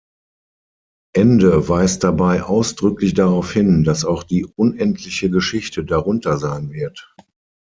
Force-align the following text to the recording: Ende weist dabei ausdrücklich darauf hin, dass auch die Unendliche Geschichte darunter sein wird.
Ende 1.13 1.69
weist 1.69 2.03
dabei 2.03 2.41
ausdrücklich 2.41 3.13
darauf 3.13 3.51
hin, 3.53 3.83
dass 3.83 4.03
auch 4.03 4.23
die 4.23 4.45
Unendliche 4.45 5.29
Geschichte 5.29 5.85
darunter 5.85 6.39
sein 6.39 6.71
wird. 6.71 7.13